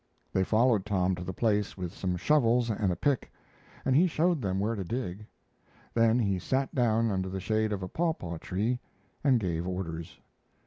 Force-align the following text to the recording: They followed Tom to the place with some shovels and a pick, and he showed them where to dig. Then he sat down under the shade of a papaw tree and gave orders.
They 0.33 0.43
followed 0.43 0.83
Tom 0.83 1.13
to 1.13 1.23
the 1.23 1.31
place 1.31 1.77
with 1.77 1.93
some 1.93 2.17
shovels 2.17 2.71
and 2.71 2.91
a 2.91 2.95
pick, 2.95 3.31
and 3.85 3.95
he 3.95 4.07
showed 4.07 4.41
them 4.41 4.59
where 4.59 4.73
to 4.73 4.83
dig. 4.83 5.27
Then 5.93 6.17
he 6.17 6.39
sat 6.39 6.73
down 6.73 7.11
under 7.11 7.29
the 7.29 7.39
shade 7.39 7.71
of 7.71 7.83
a 7.83 7.87
papaw 7.87 8.37
tree 8.39 8.79
and 9.23 9.39
gave 9.39 9.67
orders. 9.67 10.19